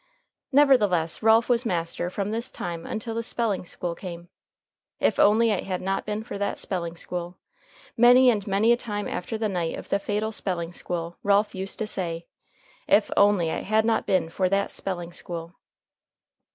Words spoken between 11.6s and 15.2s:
to say, "If only it had not been for that spelling